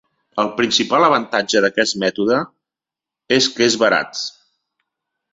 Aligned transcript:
El 0.43 0.47
principal 0.59 1.03
avantatge 1.07 1.59
d'aquest 1.65 1.97
mètode 2.03 2.39
és 3.37 3.49
que 3.59 3.65
és 3.67 3.77
barat. 3.83 4.23